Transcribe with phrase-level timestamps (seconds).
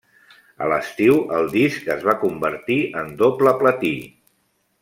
[0.63, 3.97] A l'estiu el disc es va convertir en doble platí.